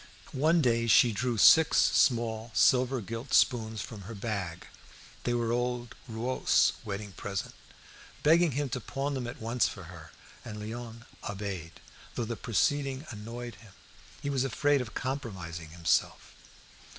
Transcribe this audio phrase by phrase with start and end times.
[0.33, 4.65] One day she drew six small silver gilt spoons from her bag
[5.25, 7.53] (they were old Roualt's wedding present),
[8.23, 10.09] begging him to pawn them at once for her,
[10.43, 11.73] and Léon obeyed,
[12.15, 13.73] though the proceeding annoyed him.
[14.23, 16.33] He was afraid of compromising himself.